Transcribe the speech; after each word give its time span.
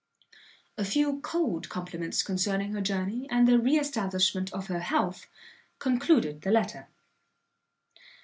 A 0.79 0.83
few 0.83 1.19
cold 1.19 1.69
compliments 1.69 2.23
concerning 2.23 2.73
her 2.73 2.81
journey, 2.81 3.27
and 3.29 3.47
the 3.47 3.59
re 3.59 3.77
establishment 3.79 4.51
of 4.51 4.65
her 4.65 4.79
health, 4.79 5.27
concluded 5.77 6.41
the 6.41 6.49
letter. 6.49 6.87